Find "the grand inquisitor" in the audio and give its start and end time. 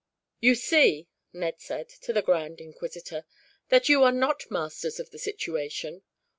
2.11-3.23